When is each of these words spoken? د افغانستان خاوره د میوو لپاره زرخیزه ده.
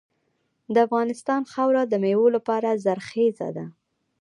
د 0.73 0.75
افغانستان 0.87 1.41
خاوره 1.51 1.83
د 1.87 1.93
میوو 2.03 2.27
لپاره 2.35 2.69
زرخیزه 2.85 3.49
ده. 3.57 3.65